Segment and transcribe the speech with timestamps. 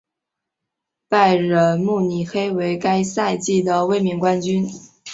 [1.07, 4.67] 拜仁慕尼黑为该赛季的卫冕冠军。